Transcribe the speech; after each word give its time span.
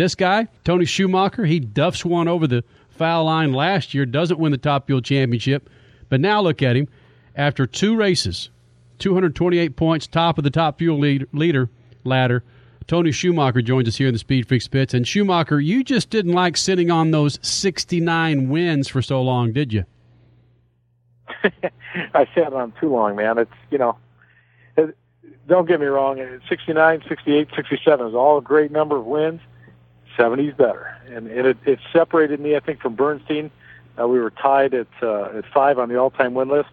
This 0.00 0.14
guy, 0.14 0.48
Tony 0.64 0.86
Schumacher, 0.86 1.44
he 1.44 1.60
duffs 1.60 2.06
one 2.06 2.26
over 2.26 2.46
the 2.46 2.64
foul 2.88 3.24
line 3.24 3.52
last 3.52 3.92
year, 3.92 4.06
doesn't 4.06 4.40
win 4.40 4.50
the 4.50 4.56
Top 4.56 4.86
Fuel 4.86 5.02
Championship, 5.02 5.68
but 6.08 6.22
now 6.22 6.40
look 6.40 6.62
at 6.62 6.74
him. 6.74 6.88
After 7.36 7.66
two 7.66 7.94
races, 7.94 8.48
228 9.00 9.76
points, 9.76 10.06
top 10.06 10.38
of 10.38 10.44
the 10.44 10.48
Top 10.48 10.78
Fuel 10.78 10.98
lead, 10.98 11.26
leader 11.34 11.68
ladder. 12.02 12.42
Tony 12.86 13.12
Schumacher 13.12 13.60
joins 13.60 13.88
us 13.88 13.96
here 13.96 14.06
in 14.06 14.14
the 14.14 14.18
Speed 14.18 14.48
Freaks 14.48 14.68
pits. 14.68 14.94
And 14.94 15.06
Schumacher, 15.06 15.60
you 15.60 15.84
just 15.84 16.08
didn't 16.08 16.32
like 16.32 16.56
sitting 16.56 16.90
on 16.90 17.10
those 17.10 17.38
69 17.42 18.48
wins 18.48 18.88
for 18.88 19.02
so 19.02 19.20
long, 19.20 19.52
did 19.52 19.70
you? 19.70 19.84
I 22.14 22.26
sat 22.34 22.54
on 22.54 22.72
too 22.80 22.88
long, 22.88 23.16
man. 23.16 23.36
It's, 23.36 23.52
you 23.70 23.76
know, 23.76 23.98
it, 24.78 24.96
don't 25.46 25.68
get 25.68 25.78
me 25.78 25.84
wrong. 25.84 26.40
69, 26.48 27.02
68, 27.06 27.48
67 27.54 28.06
is 28.06 28.14
all 28.14 28.38
a 28.38 28.42
great 28.42 28.70
number 28.70 28.96
of 28.96 29.04
wins. 29.04 29.42
70's 30.16 30.56
better. 30.56 30.96
And 31.06 31.26
it, 31.26 31.56
it 31.64 31.78
separated 31.92 32.40
me, 32.40 32.56
I 32.56 32.60
think, 32.60 32.80
from 32.80 32.94
Bernstein. 32.94 33.50
Uh, 33.98 34.06
we 34.08 34.18
were 34.18 34.30
tied 34.30 34.74
at, 34.74 34.86
uh, 35.02 35.24
at 35.36 35.44
five 35.52 35.78
on 35.78 35.88
the 35.88 35.96
all-time 35.96 36.34
win 36.34 36.48
list. 36.48 36.68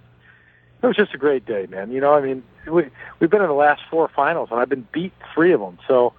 It 0.82 0.86
was 0.86 0.96
just 0.96 1.14
a 1.14 1.18
great 1.18 1.46
day, 1.46 1.68
man. 1.70 1.92
You 1.92 2.00
know, 2.00 2.14
I 2.14 2.22
mean, 2.22 2.44
we, 2.68 2.86
we've 3.20 3.30
been 3.30 3.42
in 3.42 3.48
the 3.48 3.54
last 3.54 3.82
four 3.90 4.08
finals, 4.16 4.50
and 4.52 4.60
I've 4.60 4.70
been 4.70 4.88
beat 4.92 5.14
three 5.34 5.52
of 5.52 5.60
them. 5.60 5.80
So 5.88 6.14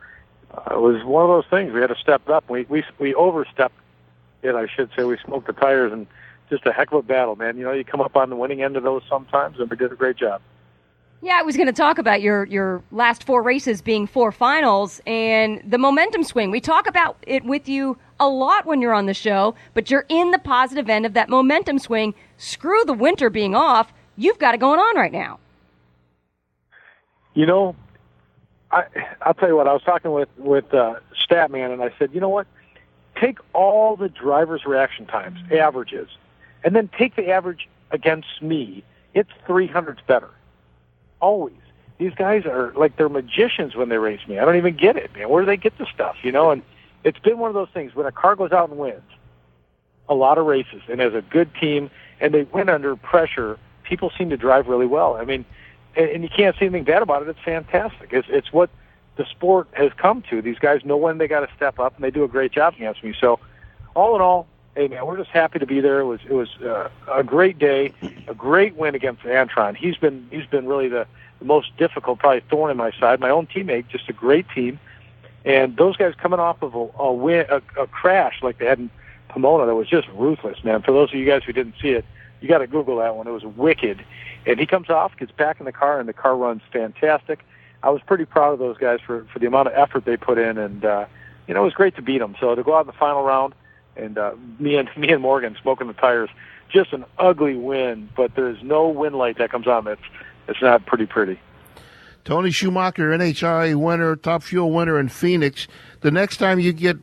uh, 0.53 0.75
it 0.75 0.81
was 0.81 1.05
one 1.05 1.23
of 1.23 1.29
those 1.29 1.47
things. 1.49 1.73
We 1.73 1.81
had 1.81 1.89
to 1.89 1.97
step 1.97 2.29
up. 2.29 2.51
We, 2.51 2.67
we, 2.69 2.83
we 2.99 3.15
overstepped 3.15 3.77
it, 4.43 4.55
I 4.55 4.67
should 4.67 4.91
say. 4.97 5.05
We 5.05 5.17
smoked 5.25 5.47
the 5.47 5.53
tires 5.53 5.93
and 5.93 6.07
just 6.51 6.67
a 6.67 6.73
heck 6.73 6.89
of 6.89 6.99
a 6.99 7.03
battle, 7.03 7.37
man. 7.37 7.57
You 7.57 7.65
know, 7.65 7.73
you 7.73 7.85
come 7.85 8.01
up 8.01 8.17
on 8.17 8.31
the 8.31 8.37
winning 8.37 8.63
end 8.63 8.77
of 8.77 8.83
those 8.83 9.03
sometimes, 9.09 9.61
and 9.61 9.71
we 9.71 9.77
did 9.77 9.93
a 9.93 9.97
great 9.97 10.17
job. 10.17 10.41
Yeah, 11.21 11.37
I 11.39 11.43
was 11.43 11.57
going 11.57 11.67
to 11.67 11.73
talk 11.73 11.99
about 11.99 12.23
your 12.23 12.45
your 12.47 12.83
last 12.93 13.25
four 13.25 13.43
races 13.43 13.83
being 13.83 14.07
four 14.07 14.31
finals 14.31 15.01
and 15.05 15.61
the 15.69 15.79
momentum 15.79 16.23
swing. 16.23 16.53
We 16.53 16.61
talk 16.61 16.87
about 16.87 17.17
it 17.27 17.45
with 17.45 17.69
you 17.69 17.99
a 18.21 18.29
lot 18.29 18.67
when 18.67 18.81
you're 18.81 18.95
on 18.95 19.07
the 19.07 19.15
show, 19.15 19.57
but 19.75 19.91
you're 19.91 20.07
in 20.09 20.31
the 20.31 20.39
positive 20.39 20.89
end 20.89 21.07
of 21.07 21.15
that 21.15 21.29
momentum 21.29 21.81
swing. 21.81 22.15
Screw 22.37 22.85
the 22.85 22.93
winter 22.93 23.31
being 23.31 23.57
off. 23.57 23.93
You've 24.17 24.39
got 24.39 24.55
it 24.55 24.59
going 24.59 24.79
on 24.79 24.97
right 24.97 25.11
now. 25.11 25.41
You 27.35 27.47
know, 27.47 27.75
I 28.71 28.85
I'll 29.23 29.35
tell 29.35 29.49
you 29.49 29.57
what. 29.57 29.67
I 29.67 29.73
was 29.73 29.83
talking 29.83 30.13
with 30.13 30.29
with 30.39 30.73
uh, 30.73 31.01
Statman, 31.29 31.73
and 31.73 31.83
I 31.83 31.93
said, 31.99 32.11
you 32.13 32.21
know 32.21 32.29
what? 32.29 32.47
Take 33.21 33.39
all 33.55 33.97
the 33.97 34.09
drivers' 34.09 34.65
reaction 34.65 35.07
times, 35.07 35.41
averages, 35.51 36.09
and 36.63 36.77
then 36.77 36.89
take 36.97 37.17
the 37.17 37.31
average 37.31 37.69
against 37.91 38.41
me. 38.41 38.85
It's 39.15 39.31
300s 39.49 39.99
better 40.07 40.31
always. 41.21 41.55
These 41.99 42.15
guys 42.15 42.47
are 42.47 42.73
like 42.77 42.97
they're 42.97 43.09
magicians 43.09 43.75
when 43.75 43.89
they 43.89 43.99
race 43.99 44.21
me. 44.29 44.39
I 44.39 44.45
don't 44.45 44.57
even 44.57 44.77
get 44.77 44.97
it, 44.97 45.13
man. 45.17 45.29
Where 45.29 45.43
do 45.43 45.47
they 45.47 45.57
get 45.57 45.77
the 45.79 45.87
stuff, 45.93 46.17
you 46.23 46.31
know? 46.31 46.51
And 46.51 46.63
it's 47.05 47.19
been 47.19 47.39
one 47.39 47.49
of 47.49 47.55
those 47.55 47.69
things 47.75 47.95
when 47.95 48.07
a 48.07 48.13
car 48.13 48.37
goes 48.37 48.53
out 48.53 48.71
and 48.71 48.79
wins 48.79 49.03
a 50.09 50.15
lot 50.15 50.39
of 50.39 50.47
races 50.47 50.83
and 50.89 51.01
has 51.01 51.15
a 51.15 51.23
good 51.23 51.51
team 51.61 51.91
and 52.21 52.33
they 52.33 52.45
win 52.45 52.69
under 52.69 52.97
pressure, 52.97 53.59
people 53.83 54.11
seem 54.17 54.31
to 54.31 54.37
drive 54.37 54.69
really 54.69 54.87
well. 54.87 55.17
I 55.17 55.25
mean, 55.25 55.45
and, 55.97 56.09
and 56.09 56.23
you 56.23 56.29
can't 56.29 56.55
say 56.57 56.67
anything 56.67 56.85
bad 56.85 57.03
about 57.03 57.23
it. 57.23 57.29
It's 57.29 57.41
fantastic. 57.45 58.13
It's 58.13 58.29
it's 58.31 58.53
what 58.53 58.71
the 59.17 59.25
sport 59.27 59.69
has 59.73 59.91
come 59.97 60.23
to. 60.31 60.41
These 60.41 60.59
guys 60.59 60.85
know 60.85 60.97
when 60.97 61.19
they 61.19 61.27
got 61.27 61.41
to 61.41 61.55
step 61.57 61.79
up, 61.79 61.97
and 61.97 62.05
they 62.05 62.11
do 62.11 62.25
a 62.25 62.29
great 62.29 62.53
job 62.53 62.75
against 62.75 63.03
me. 63.03 63.15
So, 63.21 63.41
all 63.95 64.15
in 64.15 64.23
all, 64.23 64.47
hey 64.79 64.87
man, 64.87 65.05
we're 65.05 65.17
just 65.17 65.31
happy 65.31 65.59
to 65.59 65.67
be 65.67 65.81
there. 65.81 65.99
It 65.99 66.05
was 66.05 66.21
it 66.25 66.33
was 66.33 66.49
uh, 66.59 66.89
a 67.13 67.25
great 67.25 67.59
day, 67.59 67.93
a 68.29 68.35
great 68.35 68.77
win 68.77 68.95
against 68.95 69.23
Antron. 69.23 69.77
He's 69.77 69.97
been 69.97 70.29
he's 70.31 70.47
been 70.47 70.69
really 70.69 70.87
the, 70.87 71.05
the 71.41 71.45
most 71.45 71.77
difficult, 71.77 72.21
probably 72.21 72.43
thorn 72.49 72.71
in 72.71 72.77
my 72.77 72.93
side. 72.93 73.19
My 73.19 73.31
own 73.31 73.49
teammate, 73.49 73.89
just 73.89 74.09
a 74.09 74.13
great 74.13 74.47
team, 74.55 74.79
and 75.45 75.77
those 75.77 75.97
guys 75.97 76.15
coming 76.15 76.39
off 76.39 76.63
of 76.63 76.77
a, 76.77 76.89
a 77.03 77.13
win, 77.13 77.45
a, 77.51 77.61
a 77.77 77.89
crash 77.89 78.41
like 78.41 78.59
they 78.59 78.67
had 78.67 78.79
in 78.79 78.89
Pomona 79.29 79.67
that 79.67 79.75
was 79.75 79.89
just 79.89 80.07
ruthless, 80.15 80.63
man. 80.63 80.81
For 80.83 80.93
those 80.93 81.11
of 81.11 81.19
you 81.19 81.27
guys 81.27 81.43
who 81.43 81.53
didn't 81.53 81.75
see 81.83 81.91
it, 81.91 82.05
you 82.41 82.49
got 82.49 82.59
to 82.59 82.69
Google 82.69 82.99
that 82.99 83.17
one. 83.17 83.27
It 83.27 83.33
was 83.33 83.45
wicked. 83.45 84.05
And 84.47 84.61
he 84.61 84.67
comes 84.67 84.91
off, 84.91 85.17
gets 85.17 85.33
back 85.33 85.59
in 85.59 85.67
the 85.67 85.73
car, 85.73 85.99
and 85.99 86.09
the 86.09 86.13
car 86.13 86.37
runs 86.37 86.63
fantastic. 86.73 87.45
I 87.83 87.91
was 87.91 88.01
pretty 88.07 88.27
proud 88.27 88.53
of 88.53 88.61
those 88.61 88.79
guys 88.79 89.01
for 89.05 89.25
for 89.33 89.41
the 89.41 89.47
amount 89.47 89.67
of 89.67 89.75
effort 89.75 90.05
they 90.05 90.17
put 90.17 90.39
in, 90.39 90.57
and 90.57 90.85
uh, 90.85 91.07
you 91.49 91.55
know 91.55 91.63
it 91.63 91.65
was 91.65 91.75
great 91.75 91.97
to 91.97 92.03
beat 92.03 92.19
them. 92.19 92.37
So 92.39 92.55
to 92.55 92.63
go 92.63 92.77
out 92.77 92.83
in 92.83 92.87
the 92.87 92.93
final 92.93 93.25
round 93.25 93.55
and 93.99 94.19
uh, 94.19 94.35
me 94.59 94.77
and 94.77 94.89
me 94.97 95.11
and 95.11 95.23
Morgan 95.23 95.57
smoking 95.61 95.87
the 95.87 95.95
tires. 95.95 96.31
Just 96.71 96.93
an 96.93 97.07
ugly 97.19 97.57
win, 97.57 98.11
but 98.15 98.35
there's 98.35 98.63
no 98.63 98.89
wind 98.89 99.15
light 99.15 99.39
that 99.39 99.51
comes 99.51 99.67
on. 99.67 99.87
It's 99.87 100.03
it's 100.49 100.61
not 100.61 100.85
pretty 100.87 101.07
pretty. 101.07 101.41
Tony 102.25 102.51
Schumacher, 102.51 103.11
NHRA 103.11 103.75
winner, 103.75 104.15
Top 104.15 104.43
Fuel 104.43 104.71
winner 104.71 105.01
in 105.01 105.09
Phoenix. 105.09 105.67
The 106.01 106.11
next 106.11 106.37
time 106.37 106.61
you 106.61 106.75
get 106.75 106.99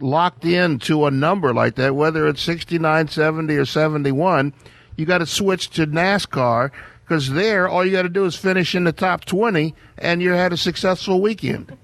locked 0.00 0.44
in 0.46 0.78
to 0.80 1.04
a 1.04 1.10
number 1.10 1.52
like 1.52 1.74
that, 1.74 1.94
whether 1.94 2.26
it's 2.26 2.40
69, 2.40 3.08
70, 3.08 3.56
or 3.56 3.66
71, 3.66 4.54
you 4.96 5.04
got 5.04 5.18
to 5.18 5.26
switch 5.26 5.68
to 5.70 5.86
NASCAR 5.86 6.70
because 7.04 7.30
there, 7.32 7.68
all 7.68 7.84
you 7.84 7.92
got 7.92 8.02
to 8.02 8.08
do 8.08 8.24
is 8.24 8.36
finish 8.36 8.74
in 8.74 8.84
the 8.84 8.92
top 8.92 9.26
20 9.26 9.74
and 9.98 10.22
you 10.22 10.30
had 10.30 10.52
a 10.52 10.56
successful 10.56 11.20
weekend. 11.20 11.76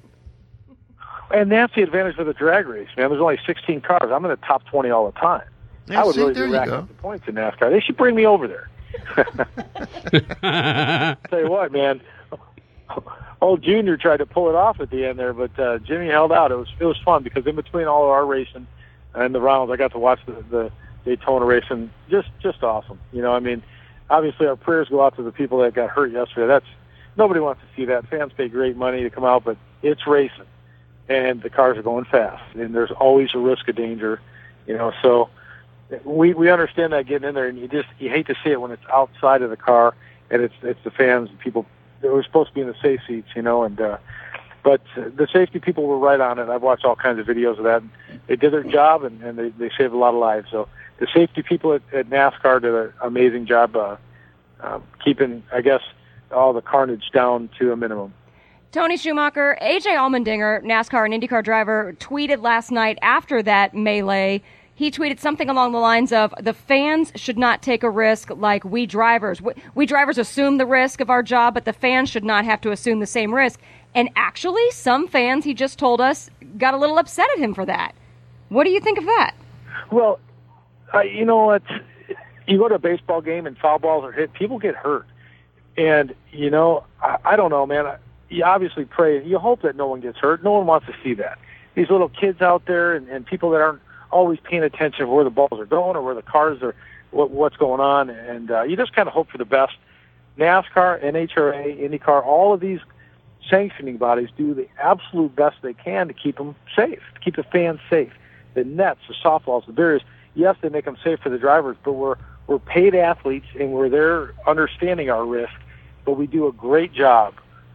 And 1.32 1.50
that's 1.50 1.74
the 1.74 1.82
advantage 1.82 2.18
of 2.18 2.26
the 2.26 2.34
drag 2.34 2.66
race, 2.66 2.88
man. 2.96 3.10
There's 3.10 3.20
only 3.20 3.38
16 3.46 3.80
cars. 3.82 4.10
I'm 4.12 4.24
in 4.24 4.30
the 4.30 4.36
top 4.36 4.64
20 4.66 4.90
all 4.90 5.06
the 5.06 5.18
time. 5.18 5.42
Yeah, 5.88 6.02
I 6.02 6.04
would 6.04 6.14
see, 6.14 6.20
really 6.20 6.34
there 6.34 6.46
be 6.46 6.52
racking 6.52 6.74
up 6.74 6.88
the 6.88 6.94
points 6.94 7.28
in 7.28 7.34
NASCAR. 7.34 7.70
They 7.70 7.80
should 7.80 7.96
bring 7.96 8.14
me 8.14 8.26
over 8.26 8.46
there. 8.46 8.68
Tell 11.30 11.40
you 11.40 11.50
what, 11.50 11.72
man. 11.72 12.00
Old 13.40 13.62
Junior 13.62 13.96
tried 13.96 14.18
to 14.18 14.26
pull 14.26 14.48
it 14.48 14.54
off 14.54 14.80
at 14.80 14.90
the 14.90 15.06
end 15.06 15.18
there, 15.18 15.32
but 15.32 15.58
uh, 15.58 15.78
Jimmie 15.78 16.08
held 16.08 16.32
out. 16.32 16.52
It 16.52 16.56
was 16.56 16.68
it 16.78 16.84
was 16.84 16.98
fun 17.04 17.22
because 17.22 17.46
in 17.46 17.56
between 17.56 17.86
all 17.86 18.04
of 18.04 18.10
our 18.10 18.26
racing 18.26 18.66
and 19.14 19.34
the 19.34 19.40
rounds, 19.40 19.70
I 19.70 19.76
got 19.76 19.92
to 19.92 19.98
watch 19.98 20.20
the, 20.26 20.44
the 20.50 20.70
Daytona 21.04 21.46
racing. 21.46 21.90
Just 22.10 22.28
just 22.40 22.62
awesome. 22.62 23.00
You 23.12 23.22
know, 23.22 23.32
I 23.32 23.40
mean, 23.40 23.62
obviously 24.10 24.46
our 24.46 24.56
prayers 24.56 24.88
go 24.88 25.02
out 25.02 25.16
to 25.16 25.22
the 25.22 25.32
people 25.32 25.58
that 25.62 25.74
got 25.74 25.88
hurt 25.88 26.12
yesterday. 26.12 26.46
That's 26.46 26.66
nobody 27.16 27.40
wants 27.40 27.62
to 27.62 27.66
see 27.76 27.86
that. 27.86 28.06
Fans 28.08 28.32
pay 28.36 28.48
great 28.48 28.76
money 28.76 29.02
to 29.02 29.10
come 29.10 29.24
out, 29.24 29.44
but 29.44 29.56
it's 29.82 30.06
racing, 30.06 30.44
and 31.10 31.42
the 31.42 31.50
cars 31.50 31.76
are 31.76 31.82
going 31.82 32.06
fast, 32.06 32.42
and 32.54 32.74
there's 32.74 32.92
always 32.92 33.30
a 33.34 33.38
risk 33.38 33.68
of 33.68 33.76
danger. 33.76 34.20
You 34.66 34.78
know, 34.78 34.92
so 35.02 35.28
we 36.04 36.32
we 36.32 36.50
understand 36.50 36.92
that 36.94 37.06
getting 37.06 37.28
in 37.28 37.34
there, 37.34 37.48
and 37.48 37.58
you 37.58 37.68
just 37.68 37.88
you 37.98 38.08
hate 38.08 38.26
to 38.28 38.34
see 38.42 38.50
it 38.50 38.60
when 38.60 38.70
it's 38.70 38.86
outside 38.90 39.42
of 39.42 39.50
the 39.50 39.56
car 39.56 39.94
and 40.30 40.42
it's 40.42 40.54
it's 40.62 40.82
the 40.84 40.90
fans 40.90 41.28
and 41.28 41.38
people. 41.38 41.66
They 42.00 42.08
were 42.08 42.22
supposed 42.22 42.48
to 42.48 42.54
be 42.54 42.60
in 42.62 42.66
the 42.66 42.76
safe 42.80 43.00
seats, 43.06 43.28
you 43.34 43.42
know, 43.42 43.64
and 43.64 43.80
uh, 43.80 43.98
but 44.62 44.80
the 44.94 45.28
safety 45.32 45.58
people 45.58 45.86
were 45.86 45.98
right 45.98 46.20
on 46.20 46.38
it. 46.38 46.48
I've 46.48 46.62
watched 46.62 46.84
all 46.84 46.96
kinds 46.96 47.18
of 47.18 47.26
videos 47.26 47.58
of 47.58 47.64
that. 47.64 47.82
They 48.26 48.36
did 48.36 48.52
their 48.52 48.62
job, 48.62 49.04
and, 49.04 49.20
and 49.22 49.38
they 49.38 49.48
they 49.50 49.70
saved 49.76 49.92
a 49.92 49.98
lot 49.98 50.14
of 50.14 50.20
lives. 50.20 50.48
So 50.50 50.68
the 50.98 51.08
safety 51.12 51.42
people 51.42 51.74
at, 51.74 51.82
at 51.92 52.08
NASCAR 52.08 52.62
did 52.62 52.74
an 52.74 52.92
amazing 53.02 53.46
job 53.46 53.76
uh, 53.76 53.96
uh, 54.60 54.80
keeping, 55.04 55.42
I 55.52 55.60
guess, 55.60 55.82
all 56.30 56.52
the 56.52 56.62
carnage 56.62 57.10
down 57.12 57.50
to 57.58 57.72
a 57.72 57.76
minimum. 57.76 58.14
Tony 58.72 58.96
Schumacher, 58.96 59.58
AJ 59.60 59.96
Allmendinger, 59.96 60.62
NASCAR 60.62 61.04
and 61.04 61.12
IndyCar 61.12 61.42
driver, 61.42 61.96
tweeted 61.98 62.40
last 62.40 62.70
night 62.70 63.00
after 63.02 63.42
that 63.42 63.74
melee. 63.74 64.42
He 64.76 64.92
tweeted 64.92 65.18
something 65.18 65.50
along 65.50 65.72
the 65.72 65.80
lines 65.80 66.12
of 66.12 66.32
the 66.40 66.54
fans 66.54 67.10
should 67.16 67.36
not 67.36 67.62
take 67.62 67.82
a 67.82 67.90
risk 67.90 68.30
like 68.30 68.64
we 68.64 68.86
drivers. 68.86 69.42
We, 69.42 69.54
we 69.74 69.86
drivers 69.86 70.18
assume 70.18 70.58
the 70.58 70.66
risk 70.66 71.00
of 71.00 71.10
our 71.10 71.20
job, 71.20 71.54
but 71.54 71.64
the 71.64 71.72
fans 71.72 72.10
should 72.10 72.22
not 72.22 72.44
have 72.44 72.60
to 72.60 72.70
assume 72.70 73.00
the 73.00 73.06
same 73.06 73.34
risk. 73.34 73.60
And 73.92 74.08
actually, 74.14 74.70
some 74.70 75.08
fans, 75.08 75.44
he 75.44 75.52
just 75.52 75.76
told 75.76 76.00
us, 76.00 76.30
got 76.56 76.72
a 76.72 76.78
little 76.78 76.96
upset 76.96 77.26
at 77.34 77.42
him 77.42 77.54
for 77.54 77.66
that. 77.66 77.96
What 78.50 78.62
do 78.62 78.70
you 78.70 78.80
think 78.80 78.98
of 78.98 79.04
that? 79.04 79.34
Well, 79.90 80.20
uh, 80.94 81.00
you 81.00 81.24
know 81.24 81.44
what? 81.46 81.62
You 82.46 82.56
go 82.56 82.68
to 82.68 82.76
a 82.76 82.78
baseball 82.78 83.20
game 83.20 83.48
and 83.48 83.58
foul 83.58 83.80
balls 83.80 84.04
are 84.04 84.12
hit. 84.12 84.32
People 84.32 84.60
get 84.60 84.76
hurt, 84.76 85.06
and 85.76 86.14
you 86.30 86.50
know 86.50 86.84
I, 87.02 87.16
I 87.24 87.36
don't 87.36 87.50
know, 87.50 87.66
man. 87.66 87.98
You 88.30 88.44
obviously 88.44 88.84
pray. 88.84 89.22
You 89.24 89.38
hope 89.38 89.62
that 89.62 89.76
no 89.76 89.86
one 89.86 90.00
gets 90.00 90.18
hurt. 90.18 90.42
No 90.42 90.52
one 90.52 90.66
wants 90.66 90.86
to 90.86 90.94
see 91.02 91.14
that. 91.14 91.38
These 91.74 91.90
little 91.90 92.08
kids 92.08 92.40
out 92.40 92.64
there 92.66 92.94
and, 92.94 93.08
and 93.08 93.26
people 93.26 93.50
that 93.50 93.60
aren't 93.60 93.82
always 94.10 94.38
paying 94.42 94.62
attention 94.62 95.06
to 95.06 95.12
where 95.12 95.24
the 95.24 95.30
balls 95.30 95.60
are 95.60 95.66
going 95.66 95.96
or 95.96 96.02
where 96.02 96.14
the 96.14 96.22
cars 96.22 96.62
are, 96.62 96.74
what, 97.10 97.30
what's 97.30 97.56
going 97.56 97.80
on, 97.80 98.10
and 98.10 98.50
uh, 98.50 98.62
you 98.62 98.76
just 98.76 98.92
kind 98.92 99.08
of 99.08 99.12
hope 99.14 99.30
for 99.30 99.38
the 99.38 99.44
best. 99.44 99.74
NASCAR, 100.38 101.02
NHRA, 101.04 101.78
IndyCar, 101.80 102.24
all 102.24 102.54
of 102.54 102.60
these 102.60 102.80
sanctioning 103.48 103.96
bodies 103.96 104.28
do 104.36 104.54
the 104.54 104.68
absolute 104.78 105.34
best 105.34 105.56
they 105.62 105.74
can 105.74 106.08
to 106.08 106.14
keep 106.14 106.38
them 106.38 106.54
safe, 106.74 107.00
to 107.14 107.20
keep 107.20 107.36
the 107.36 107.42
fans 107.42 107.80
safe. 107.88 108.12
The 108.54 108.64
nets, 108.64 109.00
the 109.08 109.14
soft 109.20 109.46
walls, 109.46 109.64
the 109.66 109.72
barriers. 109.72 110.02
Yes, 110.34 110.56
they 110.60 110.68
make 110.68 110.84
them 110.84 110.96
safe 111.02 111.20
for 111.20 111.28
the 111.28 111.38
drivers, 111.38 111.76
but 111.84 111.92
we're 111.92 112.16
we're 112.46 112.58
paid 112.58 112.96
athletes 112.96 113.46
and 113.58 113.72
we're 113.72 113.88
there 113.88 114.34
understanding 114.46 115.08
our 115.08 115.24
risk. 115.24 115.52
But 116.04 116.14
we 116.14 116.26
do 116.26 116.48
a 116.48 116.52
great 116.52 116.92
job. 116.92 117.34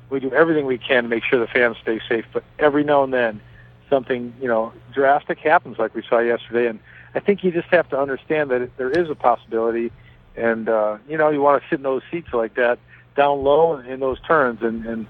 We 0.10 0.19
do 0.19 0.31
everything 0.34 0.66
we 0.66 0.78
can 0.78 1.04
to 1.04 1.10
make 1.10 1.24
sure 1.24 1.40
the 1.40 1.48
fans 1.48 1.78
stay 1.81 2.00
safe. 2.07 2.25
But 2.31 2.44
every 2.60 2.84
now 2.84 3.04
and 3.04 3.13
then, 3.13 3.42
something 3.90 4.34
you 4.42 4.48
know 4.48 4.74
drastic 4.94 5.40
happens, 5.40 5.78
like 5.78 5.96
we 5.96 6.04
saw 6.07 6.19
yesterday. 6.19 6.68
And 6.68 6.80
I 7.13 7.19
think 7.19 7.44
you 7.44 7.52
just 7.52 7.68
have 7.69 7.90
to 7.90 8.00
understand 8.00 8.52
that 8.52 8.78
there 8.78 8.92
is 8.92 9.10
a 9.10 9.16
possibility. 9.16 9.92
And 10.36 10.69
uh, 10.69 10.98
you 11.07 11.18
know, 11.18 11.30
you 11.30 11.42
want 11.42 11.62
to 11.62 11.69
sit 11.69 11.80
in 11.80 11.84
those 11.84 12.02
seats 12.12 12.30
like 12.34 12.56
that, 12.56 12.80
down 13.16 13.44
low 13.44 13.78
in, 13.80 14.00
those 14.00 14.19
turns, 14.22 14.62
and, 14.62 14.86
and 14.86 15.07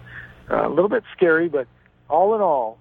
uh, 0.49 0.67
a 0.67 0.69
little 0.69 0.89
bit 0.89 1.03
scary. 1.15 1.49
But 1.49 1.67
all 2.09 2.35
in 2.35 2.41
all, 2.41 2.77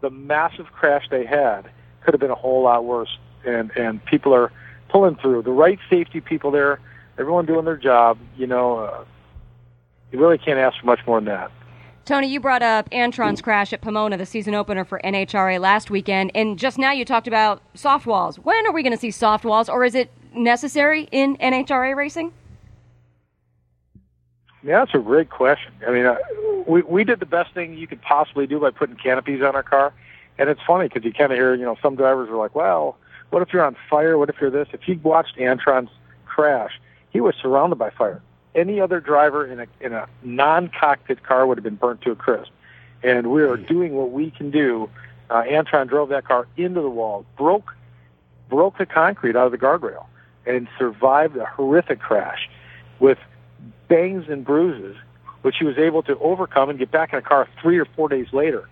the 0.00 0.10
massive 0.10 0.66
crash 0.72 1.08
they 1.10 1.24
had 1.24 1.70
could 2.02 2.14
have 2.14 2.20
been 2.20 2.30
a 2.30 2.36
whole 2.36 2.62
lot 2.62 2.84
worse. 2.84 3.18
And 3.44 3.70
and 3.76 4.04
people 4.04 4.34
are 4.34 4.50
pulling 4.88 5.16
through. 5.16 5.42
The 5.42 5.50
right 5.50 5.78
safety 5.90 6.20
people 6.20 6.50
there, 6.50 6.80
everyone 7.18 7.46
doing 7.46 7.64
their 7.64 7.76
job. 7.76 8.18
You 8.36 8.46
know, 8.46 8.78
uh, 8.78 9.04
you 10.12 10.20
really 10.20 10.38
can't 10.38 10.58
ask 10.58 10.78
for 10.78 10.86
much 10.86 11.00
more 11.06 11.18
than 11.18 11.26
that. 11.26 11.50
Tony, 12.04 12.26
you 12.26 12.40
brought 12.40 12.62
up 12.62 12.90
Antron's 12.90 13.40
crash 13.40 13.72
at 13.72 13.80
Pomona, 13.80 14.16
the 14.16 14.26
season 14.26 14.54
opener 14.54 14.84
for 14.84 15.00
NHRA 15.04 15.60
last 15.60 15.88
weekend, 15.88 16.32
and 16.34 16.58
just 16.58 16.76
now 16.76 16.90
you 16.90 17.04
talked 17.04 17.28
about 17.28 17.62
soft 17.74 18.06
walls. 18.06 18.38
When 18.38 18.66
are 18.66 18.72
we 18.72 18.82
going 18.82 18.92
to 18.92 18.98
see 18.98 19.12
soft 19.12 19.44
walls, 19.44 19.68
or 19.68 19.84
is 19.84 19.94
it 19.94 20.10
necessary 20.34 21.08
in 21.12 21.36
NHRA 21.36 21.94
racing? 21.94 22.32
Yeah, 24.64 24.80
that's 24.80 24.94
a 24.94 24.98
great 24.98 25.30
question. 25.30 25.72
I 25.86 25.90
mean, 25.90 26.06
uh, 26.06 26.16
we 26.66 26.82
we 26.82 27.04
did 27.04 27.20
the 27.20 27.26
best 27.26 27.52
thing 27.54 27.74
you 27.74 27.86
could 27.86 28.02
possibly 28.02 28.46
do 28.46 28.60
by 28.60 28.70
putting 28.70 28.96
canopies 28.96 29.42
on 29.42 29.54
our 29.54 29.62
car, 29.62 29.92
and 30.38 30.48
it's 30.48 30.60
funny 30.66 30.88
because 30.88 31.04
you 31.04 31.12
kind 31.12 31.32
of 31.32 31.38
hear, 31.38 31.54
you 31.54 31.64
know, 31.64 31.76
some 31.82 31.96
drivers 31.96 32.28
are 32.28 32.36
like, 32.36 32.54
"Well, 32.54 32.96
what 33.30 33.42
if 33.42 33.52
you're 33.52 33.64
on 33.64 33.76
fire? 33.90 34.18
What 34.18 34.28
if 34.28 34.36
you're 34.40 34.50
this?" 34.50 34.68
If 34.72 34.86
you 34.86 35.00
watched 35.02 35.36
Antron's 35.36 35.90
crash, 36.26 36.80
he 37.10 37.20
was 37.20 37.34
surrounded 37.40 37.76
by 37.76 37.90
fire. 37.90 38.22
Any 38.54 38.80
other 38.80 39.00
driver 39.00 39.46
in 39.46 39.60
a 39.60 39.66
in 39.80 39.92
a 39.92 40.06
non-cockpit 40.22 41.22
car 41.22 41.46
would 41.46 41.56
have 41.56 41.64
been 41.64 41.76
burnt 41.76 42.02
to 42.02 42.10
a 42.10 42.16
crisp, 42.16 42.50
and 43.02 43.30
we 43.30 43.42
are 43.42 43.56
doing 43.56 43.94
what 43.94 44.12
we 44.12 44.30
can 44.30 44.50
do. 44.50 44.90
Uh, 45.30 45.42
Antron 45.44 45.88
drove 45.88 46.10
that 46.10 46.26
car 46.26 46.46
into 46.56 46.82
the 46.82 46.90
wall, 46.90 47.24
broke 47.38 47.74
broke 48.50 48.76
the 48.76 48.84
concrete 48.84 49.34
out 49.36 49.46
of 49.46 49.52
the 49.52 49.58
guardrail, 49.58 50.04
and 50.44 50.68
survived 50.78 51.36
a 51.36 51.46
horrific 51.46 52.00
crash 52.00 52.50
with 53.00 53.18
bangs 53.88 54.26
and 54.28 54.44
bruises, 54.44 54.96
which 55.42 55.56
he 55.58 55.64
was 55.64 55.78
able 55.78 56.02
to 56.02 56.18
overcome 56.18 56.68
and 56.68 56.78
get 56.78 56.90
back 56.90 57.12
in 57.12 57.18
a 57.18 57.22
car 57.22 57.48
three 57.60 57.78
or 57.78 57.84
four 57.84 58.08
days 58.08 58.26
later. 58.32 58.68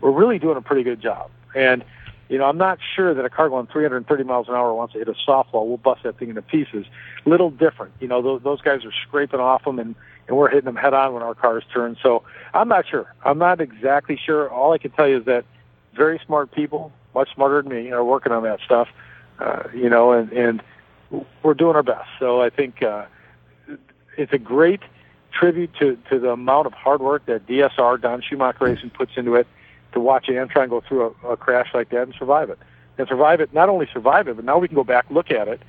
We're 0.00 0.10
really 0.10 0.38
doing 0.38 0.56
a 0.56 0.62
pretty 0.62 0.82
good 0.82 1.00
job. 1.00 1.30
And, 1.54 1.84
you 2.28 2.38
know, 2.38 2.44
I'm 2.44 2.58
not 2.58 2.78
sure 2.94 3.14
that 3.14 3.24
a 3.24 3.30
car 3.30 3.48
going 3.48 3.66
330 3.66 4.24
miles 4.24 4.48
an 4.48 4.54
hour 4.54 4.74
wants 4.74 4.92
to 4.92 4.98
hit 4.98 5.08
a 5.08 5.14
soft 5.24 5.52
wall 5.52 5.66
We'll 5.66 5.78
bust 5.78 6.02
that 6.02 6.18
thing 6.18 6.28
into 6.28 6.42
pieces. 6.42 6.86
Little 7.24 7.50
different. 7.50 7.92
You 8.00 8.08
know, 8.08 8.20
those, 8.20 8.42
those 8.42 8.60
guys 8.60 8.84
are 8.84 8.92
scraping 9.06 9.40
off 9.40 9.64
them 9.64 9.78
and, 9.78 9.94
and 10.26 10.36
we're 10.36 10.50
hitting 10.50 10.66
them 10.66 10.76
head 10.76 10.92
on 10.92 11.14
when 11.14 11.22
our 11.22 11.34
cars 11.34 11.64
turn. 11.72 11.96
So 12.02 12.22
I'm 12.52 12.68
not 12.68 12.86
sure. 12.86 13.12
I'm 13.24 13.38
not 13.38 13.60
exactly 13.60 14.20
sure. 14.22 14.50
All 14.50 14.72
I 14.72 14.78
can 14.78 14.90
tell 14.90 15.08
you 15.08 15.18
is 15.18 15.24
that 15.24 15.44
very 15.94 16.20
smart 16.26 16.52
people, 16.52 16.92
much 17.14 17.32
smarter 17.34 17.62
than 17.62 17.72
me, 17.72 17.90
are 17.92 18.04
working 18.04 18.32
on 18.32 18.42
that 18.42 18.60
stuff. 18.60 18.88
Uh, 19.38 19.62
you 19.74 19.88
know, 19.88 20.12
and, 20.12 20.32
and 20.32 20.62
we're 21.42 21.54
doing 21.54 21.76
our 21.76 21.82
best. 21.82 22.08
So 22.18 22.42
I 22.42 22.50
think, 22.50 22.82
uh, 22.82 23.06
it's 24.18 24.32
a 24.32 24.38
great 24.38 24.80
tribute 25.32 25.70
to, 25.78 25.96
to 26.10 26.18
the 26.18 26.30
amount 26.30 26.66
of 26.66 26.72
hard 26.72 27.00
work 27.00 27.24
that 27.26 27.46
DSR, 27.46 28.00
Don 28.00 28.20
Schumacher 28.20 28.64
Racing, 28.64 28.90
puts 28.90 29.12
into 29.16 29.36
it 29.36 29.46
to 29.92 30.00
watch 30.00 30.26
Antron 30.26 30.68
go 30.68 30.80
through 30.80 31.14
a, 31.24 31.32
a 31.32 31.36
crash 31.36 31.68
like 31.74 31.90
that 31.90 32.02
and 32.02 32.14
survive 32.18 32.50
it. 32.50 32.58
And 32.98 33.06
survive 33.06 33.40
it, 33.40 33.52
not 33.52 33.68
only 33.68 33.88
survive 33.92 34.28
it, 34.28 34.36
but 34.36 34.44
now 34.44 34.58
we 34.58 34.68
can 34.68 34.74
go 34.74 34.84
back, 34.84 35.06
look 35.10 35.30
at 35.30 35.48
it, 35.48 35.60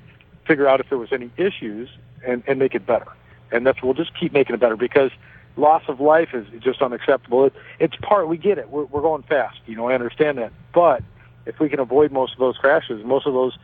figure 0.46 0.68
out 0.68 0.80
if 0.80 0.90
there 0.90 0.98
was 0.98 1.12
any 1.12 1.30
issues, 1.38 1.90
and, 2.26 2.44
and 2.48 2.58
make 2.60 2.74
it 2.74 2.86
better. 2.86 3.08
And 3.52 3.66
that's 3.66 3.82
we'll 3.82 3.94
just 3.94 4.18
keep 4.20 4.34
making 4.34 4.56
it 4.56 4.60
better 4.60 4.76
because 4.76 5.12
loss 5.58 5.84
of 5.88 6.00
life 6.00 6.30
is 6.34 6.48
just 6.60 6.82
unacceptable. 6.82 7.46
It, 7.46 7.54
it's 7.80 7.96
part 7.98 8.28
we 8.28 8.38
get 8.38 8.58
it. 8.58 8.70
We're, 8.70 8.86
we're 8.86 9.02
going 9.02 9.24
fast, 9.24 9.60
you 9.68 9.76
know. 9.76 9.90
I 9.90 9.94
understand 9.94 10.38
that, 10.40 10.52
but 10.74 11.04
if 11.46 11.60
we 11.60 11.70
can 11.70 11.80
avoid 11.80 12.12
most 12.12 12.34
of 12.34 12.40
those 12.40 12.58
crashes, 12.58 13.04
most 13.06 13.28
of 13.28 13.34
those 13.34 13.58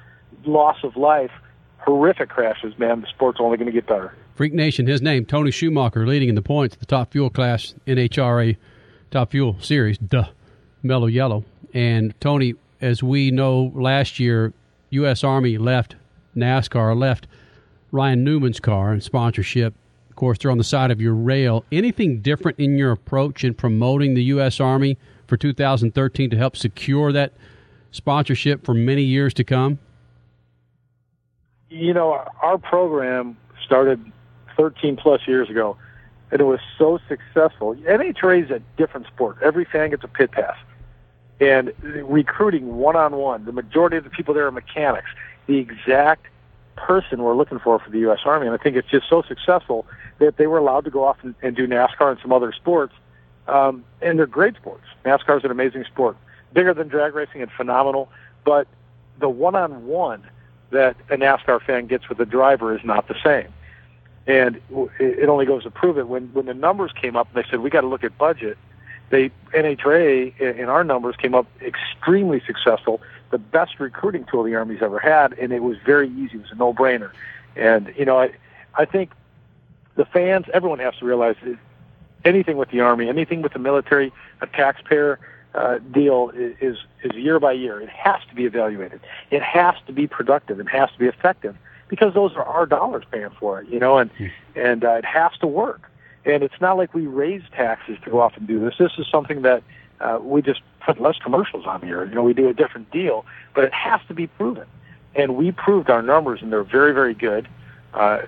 loss 0.46 0.78
of 0.84 0.96
life, 0.96 1.32
horrific 1.80 2.30
crashes, 2.30 2.78
man, 2.78 3.02
the 3.02 3.08
sport's 3.08 3.40
only 3.40 3.58
going 3.58 3.68
to 3.68 3.74
get 3.74 3.88
better. 3.88 4.14
Freak 4.36 4.54
Nation, 4.54 4.88
his 4.88 5.02
name, 5.02 5.26
Tony 5.26 5.52
Schumacher, 5.52 6.06
leading 6.06 6.30
in 6.30 6.36
the 6.36 6.42
points, 6.42 6.76
the 6.76 6.86
top 6.86 7.12
fuel 7.12 7.30
class 7.30 7.74
NHRA 7.88 8.58
top 9.12 9.32
fuel 9.32 9.56
series, 9.62 9.98
duh, 9.98 10.28
Mello 10.86 11.08
Yello. 11.08 11.44
And 11.74 12.14
Tony, 12.22 12.54
as 12.80 13.04
we 13.04 13.32
know, 13.32 13.72
last 13.76 14.20
year, 14.20 14.54
U.S. 14.92 15.24
Army 15.24 15.58
left 15.58 15.96
NASCAR, 16.36 16.98
left 16.98 17.28
Ryan 17.92 18.24
Newman's 18.24 18.60
car 18.60 18.92
and 18.92 19.04
sponsorship. 19.04 19.74
Of 20.10 20.16
course, 20.16 20.38
they're 20.38 20.52
on 20.52 20.58
the 20.58 20.64
side 20.64 20.92
of 20.92 21.02
your 21.02 21.14
rail. 21.14 21.66
Anything 21.72 22.22
different 22.22 22.60
in 22.60 22.78
your 22.78 22.92
approach 22.92 23.44
in 23.44 23.54
promoting 23.54 24.14
the 24.14 24.24
U.S. 24.26 24.60
Army 24.60 24.98
for 25.28 25.36
2013 25.36 26.30
to 26.30 26.38
help 26.38 26.56
secure 26.56 27.12
that 27.12 27.34
sponsorship 27.92 28.64
for 28.64 28.74
many 28.74 29.02
years 29.02 29.34
to 29.34 29.44
come? 29.44 29.80
You 31.70 31.94
know, 31.94 32.24
our 32.42 32.58
program 32.58 33.36
started 33.66 34.00
13 34.56 34.96
plus 34.96 35.22
years 35.28 35.50
ago, 35.50 35.76
and 36.32 36.40
it 36.40 36.46
was 36.46 36.60
so 36.78 37.00
successful. 37.10 37.76
NHRA 37.76 38.46
is 38.46 38.52
a 38.52 38.62
different 38.78 39.08
sport. 39.08 39.38
Every 39.44 39.66
fan 39.66 39.90
gets 39.90 40.04
a 40.04 40.08
pit 40.08 40.32
pass. 40.32 40.56
And 41.40 41.74
recruiting 41.84 42.78
one 42.78 42.96
on 42.96 43.16
one, 43.16 43.46
the 43.46 43.52
majority 43.52 43.98
of 43.98 44.04
the 44.04 44.10
people 44.10 44.34
there 44.34 44.48
are 44.48 44.52
mechanics, 44.52 45.10
the 45.48 45.58
exact 45.58 46.28
person 46.76 47.22
we're 47.24 47.36
looking 47.36 47.60
for 47.60 47.80
for 47.80 47.90
the 47.90 48.00
U.S. 48.00 48.20
Army. 48.26 48.48
And 48.48 48.56
I 48.56 48.62
think 48.62 48.76
it's 48.78 48.90
just 48.90 49.10
so 49.10 49.22
successful 49.22 49.86
that 50.20 50.38
they 50.38 50.48
were 50.48 50.58
allowed 50.58 50.86
to 50.86 50.92
go 50.92 51.04
off 51.04 51.18
and, 51.24 51.36
and 51.42 51.56
do 51.56 51.68
NASCAR 51.68 52.12
and 52.12 52.20
some 52.22 52.32
other 52.32 52.54
sports. 52.54 52.94
Um, 53.48 53.84
and 54.02 54.18
they're 54.18 54.28
great 54.28 54.56
sports. 54.56 54.86
NASCAR 55.04 55.38
is 55.38 55.44
an 55.44 55.52
amazing 55.52 55.84
sport, 55.86 56.18
bigger 56.54 56.74
than 56.74 56.88
drag 56.88 57.14
racing 57.14 57.42
and 57.42 57.52
phenomenal. 57.52 58.10
But 58.44 58.68
the 59.20 59.30
one 59.30 59.56
on 59.56 59.88
one 59.88 60.24
that 60.72 60.96
a 61.10 61.18
NASCAR 61.18 61.62
fan 61.62 61.88
gets 61.88 62.08
with 62.08 62.18
the 62.18 62.26
driver 62.26 62.76
is 62.76 62.84
not 62.84 63.08
the 63.08 63.16
same 63.24 63.54
and 64.28 64.60
it 65.00 65.30
only 65.30 65.46
goes 65.46 65.64
to 65.64 65.72
prove 65.72 65.98
it. 65.98 66.08
When 66.08 66.28
when 66.34 66.46
the 66.46 66.54
numbers 66.54 66.92
came 67.00 67.16
up, 67.16 67.28
and 67.34 67.44
they 67.44 67.50
said 67.50 67.60
we 67.60 67.70
got 67.70 67.82
to 67.82 67.88
look 67.88 68.04
at 68.04 68.18
budget. 68.18 68.58
They 69.10 69.32
NHRA 69.54 70.40
in 70.40 70.68
our 70.68 70.84
numbers 70.84 71.16
came 71.16 71.36
up 71.36 71.48
extremely 71.62 72.42
successful, 72.46 73.02
the 73.30 73.38
best 73.38 73.80
recruiting 73.80 74.26
tool 74.26 74.44
the 74.44 74.56
Army's 74.56 74.82
ever 74.82 75.00
had, 75.00 75.34
and 75.34 75.54
it 75.54 75.62
was 75.62 75.78
very 75.86 76.10
easy. 76.10 76.38
It 76.38 76.42
was 76.42 76.52
a 76.52 76.56
no 76.56 76.74
brainer, 76.74 77.12
and 77.56 77.94
you 77.98 78.06
know 78.06 78.20
I 78.20 78.32
I 78.76 78.86
think 78.86 79.12
the 79.96 80.06
fans, 80.06 80.46
everyone 80.54 80.80
has 80.80 80.96
to 80.98 81.06
realize 81.06 81.36
that 81.44 81.58
anything 82.24 82.58
with 82.58 82.70
the 82.70 82.82
Army, 82.82 83.08
anything 83.08 83.42
with 83.42 83.54
the 83.54 83.60
military, 83.60 84.12
a 84.42 84.48
taxpayer 84.48 85.20
uh, 85.54 85.78
deal 85.92 86.32
is 86.36 86.78
is 87.04 87.16
year 87.16 87.40
by 87.40 87.54
year. 87.54 87.80
It 87.80 87.90
has 87.90 88.20
to 88.30 88.36
be 88.36 88.46
evaluated. 88.46 89.00
It 89.32 89.42
has 89.42 89.76
to 89.88 89.94
be 89.94 90.08
productive. 90.08 90.60
It 90.60 90.68
has 90.68 90.92
to 90.92 91.00
be 91.00 91.06
effective 91.06 91.56
because 91.88 92.14
those 92.14 92.34
are 92.36 92.44
our 92.44 92.66
dollars 92.66 93.06
paying 93.12 93.30
for 93.40 93.62
it, 93.62 93.70
you 93.70 93.80
know, 93.80 93.98
and 93.98 94.12
hmm. 94.12 94.28
and 94.56 94.84
uh, 94.84 94.94
it 94.94 95.06
has 95.06 95.32
to 95.40 95.48
work. 95.48 95.90
And 96.26 96.44
it's 96.44 96.60
not 96.60 96.78
like 96.78 96.94
we 96.94 97.06
raise 97.06 97.44
taxes 97.52 97.98
to 98.04 98.10
go 98.10 98.20
off 98.20 98.36
and 98.36 98.48
do 98.48 98.60
this. 98.60 98.76
This 98.80 98.92
is 98.98 99.06
something 99.12 99.44
that 99.44 99.64
uh, 100.02 100.20
we 100.22 100.42
just 100.42 100.62
put 100.86 101.00
less 101.00 101.18
commercials 101.20 101.66
on 101.66 101.82
here. 101.82 102.06
You 102.06 102.16
know, 102.16 102.24
we 102.24 102.34
do 102.34 102.50
a 102.50 102.54
different 102.54 102.92
deal, 102.92 103.26
but 103.54 103.64
it 103.64 103.74
has 103.74 104.02
to 104.08 104.14
be 104.14 104.28
proven. 104.28 104.66
And 105.14 105.36
we 105.36 105.52
proved 105.52 105.90
our 105.90 106.02
numbers, 106.02 106.42
and 106.42 106.52
they're 106.52 106.64
very, 106.64 106.94
very 106.94 107.14
good, 107.14 107.48
uh, 107.94 108.24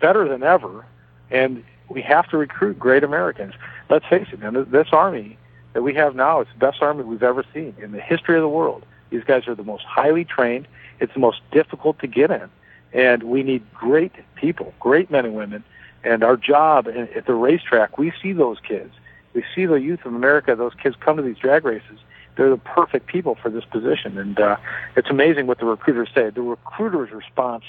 better 0.00 0.28
than 0.28 0.42
ever. 0.42 0.86
And 1.30 1.64
we 1.88 2.00
have 2.02 2.28
to 2.30 2.38
recruit 2.38 2.78
great 2.78 3.04
Americans. 3.04 3.54
Let's 3.90 4.06
face 4.06 4.28
it, 4.32 4.40
man. 4.40 4.66
This 4.70 4.88
army 4.92 5.36
that 5.72 5.82
we 5.82 5.94
have 5.94 6.14
now, 6.14 6.40
it's 6.40 6.50
the 6.52 6.58
best 6.58 6.80
army 6.82 7.04
we've 7.04 7.22
ever 7.22 7.44
seen 7.52 7.74
in 7.78 7.92
the 7.92 8.00
history 8.00 8.36
of 8.36 8.42
the 8.42 8.48
world. 8.48 8.86
These 9.10 9.24
guys 9.24 9.46
are 9.48 9.54
the 9.54 9.64
most 9.64 9.84
highly 9.84 10.24
trained. 10.24 10.66
It's 11.00 11.12
the 11.12 11.20
most 11.20 11.40
difficult 11.50 11.98
to 12.00 12.06
get 12.06 12.30
in. 12.30 12.48
And 12.92 13.24
we 13.24 13.42
need 13.42 13.62
great 13.74 14.12
people, 14.34 14.72
great 14.80 15.10
men 15.10 15.24
and 15.26 15.34
women. 15.34 15.64
And 16.04 16.22
our 16.22 16.36
job 16.36 16.88
at 16.88 17.26
the 17.26 17.34
racetrack, 17.34 17.98
we 17.98 18.12
see 18.22 18.32
those 18.32 18.58
kids. 18.60 18.92
We 19.34 19.44
see 19.54 19.66
the 19.66 19.74
youth 19.74 20.04
of 20.04 20.14
America. 20.14 20.54
Those 20.54 20.74
kids 20.74 20.96
come 20.98 21.16
to 21.16 21.22
these 21.22 21.36
drag 21.36 21.64
races. 21.64 21.98
They're 22.36 22.50
the 22.50 22.56
perfect 22.56 23.06
people 23.06 23.34
for 23.34 23.50
this 23.50 23.64
position. 23.64 24.16
And 24.16 24.38
uh, 24.38 24.56
it's 24.96 25.10
amazing 25.10 25.46
what 25.46 25.58
the 25.58 25.66
recruiters 25.66 26.08
say. 26.14 26.30
The 26.30 26.42
recruiter's 26.42 27.10
response 27.10 27.64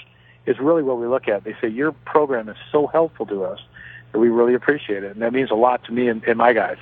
is 0.45 0.59
really 0.59 0.83
what 0.83 0.99
we 0.99 1.07
look 1.07 1.27
at. 1.27 1.43
They 1.43 1.55
say, 1.59 1.67
Your 1.67 1.91
program 1.91 2.49
is 2.49 2.57
so 2.71 2.87
helpful 2.87 3.25
to 3.27 3.43
us 3.43 3.59
that 4.11 4.19
we 4.19 4.29
really 4.29 4.53
appreciate 4.53 5.03
it. 5.03 5.11
And 5.11 5.21
that 5.21 5.33
means 5.33 5.51
a 5.51 5.55
lot 5.55 5.83
to 5.85 5.91
me 5.91 6.07
and, 6.07 6.23
and 6.23 6.37
my 6.37 6.53
guys. 6.53 6.77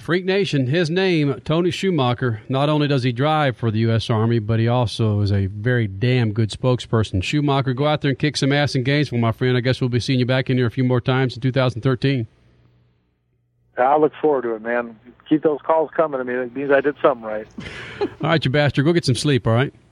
Freak 0.00 0.24
Nation, 0.24 0.66
his 0.66 0.88
name, 0.88 1.40
Tony 1.44 1.70
Schumacher. 1.70 2.40
Not 2.48 2.70
only 2.70 2.88
does 2.88 3.02
he 3.02 3.12
drive 3.12 3.56
for 3.56 3.70
the 3.70 3.80
U.S. 3.80 4.08
Army, 4.08 4.38
but 4.38 4.58
he 4.58 4.66
also 4.66 5.20
is 5.20 5.30
a 5.30 5.46
very 5.46 5.86
damn 5.86 6.32
good 6.32 6.50
spokesperson. 6.50 7.22
Schumacher, 7.22 7.74
go 7.74 7.86
out 7.86 8.00
there 8.00 8.08
and 8.08 8.18
kick 8.18 8.38
some 8.38 8.50
ass 8.50 8.74
in 8.74 8.82
Gainesville, 8.82 9.18
my 9.18 9.30
friend. 9.30 9.58
I 9.58 9.60
guess 9.60 9.80
we'll 9.80 9.90
be 9.90 10.00
seeing 10.00 10.18
you 10.18 10.24
back 10.24 10.48
in 10.48 10.56
here 10.56 10.66
a 10.66 10.70
few 10.70 10.84
more 10.84 11.02
times 11.02 11.34
in 11.36 11.42
2013. 11.42 12.26
I 13.76 13.98
look 13.98 14.12
forward 14.20 14.42
to 14.42 14.54
it, 14.54 14.62
man. 14.62 14.98
Keep 15.28 15.42
those 15.42 15.60
calls 15.62 15.90
coming 15.94 16.18
to 16.18 16.24
me. 16.24 16.34
It 16.34 16.56
means 16.56 16.70
I 16.70 16.80
did 16.80 16.96
something 17.02 17.26
right. 17.26 17.46
all 18.00 18.08
right, 18.22 18.44
you 18.44 18.50
bastard. 18.50 18.86
Go 18.86 18.94
get 18.94 19.04
some 19.04 19.14
sleep, 19.14 19.46
all 19.46 19.52
right? 19.52 19.72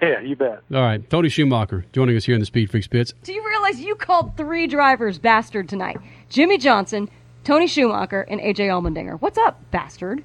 Yeah, 0.00 0.20
you 0.20 0.34
bet. 0.34 0.62
All 0.74 0.80
right. 0.80 1.08
Tony 1.10 1.28
Schumacher 1.28 1.84
joining 1.92 2.16
us 2.16 2.24
here 2.24 2.34
in 2.34 2.40
the 2.40 2.46
Speed 2.46 2.70
Freaks 2.70 2.88
Pits. 2.88 3.12
Do 3.22 3.32
you 3.32 3.46
realize 3.46 3.78
you 3.78 3.94
called 3.94 4.36
three 4.36 4.66
drivers 4.66 5.18
bastard 5.18 5.68
tonight? 5.68 5.98
Jimmie 6.28 6.58
Johnson, 6.58 7.08
Tony 7.44 7.66
Schumacher, 7.66 8.22
and 8.22 8.40
AJ 8.40 8.68
Allmendinger. 8.68 9.20
What's 9.20 9.38
up, 9.38 9.60
bastard? 9.70 10.22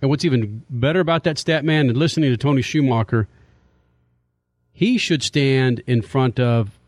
And 0.00 0.08
what's 0.08 0.24
even 0.24 0.62
better 0.70 1.00
about 1.00 1.24
that 1.24 1.38
stat 1.38 1.64
man 1.64 1.88
and 1.88 1.96
listening 1.96 2.30
to 2.30 2.36
Tony 2.36 2.62
Schumacher, 2.62 3.28
he 4.72 4.96
should 4.96 5.22
stand 5.22 5.82
in 5.86 6.00
front 6.00 6.40
of 6.40 6.78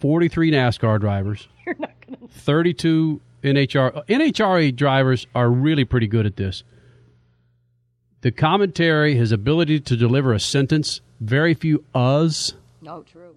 43 0.00 0.50
NASCAR 0.50 1.00
drivers, 1.00 1.48
You're 1.66 1.76
not 1.78 1.92
gonna... 2.06 2.28
32 2.28 3.20
NHR 3.42 4.04
NHRA 4.06 4.74
drivers 4.74 5.26
are 5.34 5.50
really 5.50 5.84
pretty 5.84 6.06
good 6.06 6.26
at 6.26 6.36
this. 6.36 6.62
The 8.22 8.30
commentary, 8.30 9.14
his 9.14 9.32
ability 9.32 9.80
to 9.80 9.96
deliver 9.96 10.34
a 10.34 10.40
sentence, 10.40 11.00
very 11.20 11.54
few 11.54 11.84
uhs. 11.94 12.54
No, 12.82 13.02
true. 13.02 13.36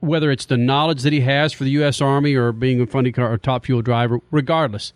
Whether 0.00 0.30
it's 0.30 0.46
the 0.46 0.56
knowledge 0.56 1.02
that 1.02 1.12
he 1.12 1.20
has 1.20 1.52
for 1.52 1.64
the 1.64 1.70
U.S. 1.70 2.00
Army 2.00 2.34
or 2.34 2.52
being 2.52 2.80
a 2.80 2.86
funny 2.86 3.12
car 3.12 3.30
or 3.30 3.36
top 3.36 3.66
fuel 3.66 3.82
driver, 3.82 4.20
regardless, 4.30 4.92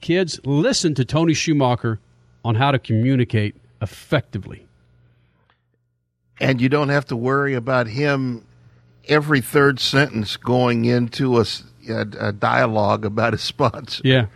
kids 0.00 0.40
listen 0.44 0.94
to 0.94 1.04
Tony 1.04 1.34
Schumacher 1.34 2.00
on 2.44 2.54
how 2.54 2.70
to 2.70 2.78
communicate 2.78 3.54
effectively. 3.82 4.66
And 6.40 6.60
you 6.60 6.68
don't 6.68 6.88
have 6.88 7.06
to 7.06 7.16
worry 7.16 7.54
about 7.54 7.86
him 7.86 8.44
every 9.06 9.40
third 9.40 9.78
sentence 9.78 10.36
going 10.36 10.84
into 10.86 11.38
a, 11.38 11.44
a, 11.88 12.06
a 12.18 12.32
dialogue 12.32 13.04
about 13.04 13.32
his 13.34 13.42
sponsor. 13.42 14.02
Yeah. 14.04 14.26